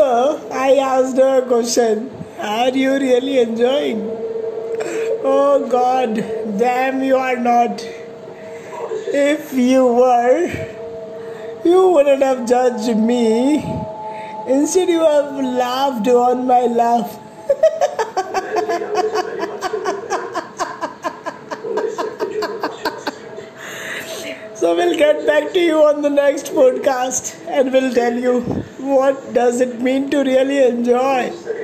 [0.00, 4.00] I asked her a question Are you really enjoying?
[5.24, 6.16] Oh God,
[6.58, 7.84] damn, you are not.
[9.14, 10.48] If you were,
[11.64, 13.62] you wouldn't have judged me.
[14.48, 17.18] Instead, you have laughed on my laugh.
[24.62, 28.42] So we'll get back to you on the next podcast and we'll tell you
[28.92, 31.32] what does it mean to really enjoy.